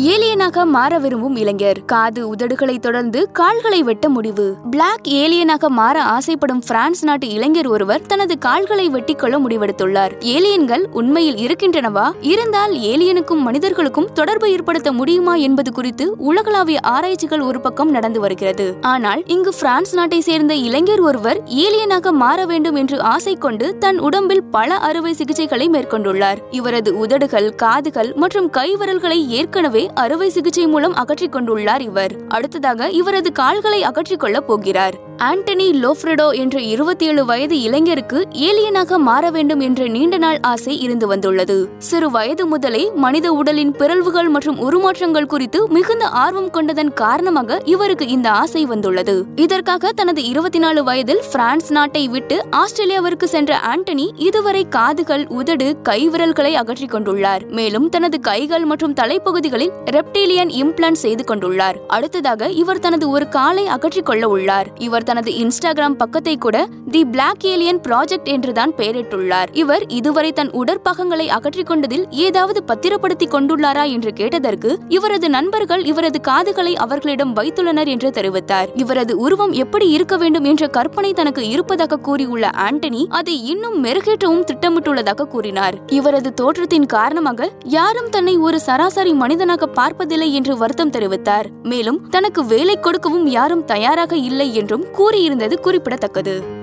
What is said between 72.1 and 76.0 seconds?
ஏதாவது பத்திரப்படுத்தி கொண்டுள்ளாரா என்று கேட்டதற்கு இவரது நண்பர்கள்